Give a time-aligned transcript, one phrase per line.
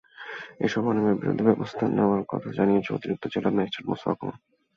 [0.59, 4.37] এসব অনিয়মের বিরুদ্ধে ব্যবস্থা নেওয়ার কথা জানিয়েছেন অতিরিক্ত জেলা ম্যাজিস্ট্রেট মোস্তফা কামাল।